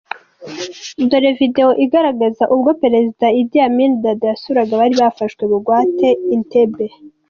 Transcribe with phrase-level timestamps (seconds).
[1.09, 6.85] Dore video igaragaza ubwo Perezida Idi Amin Dada yasuraga abari bafashwe bugwate i Entebbe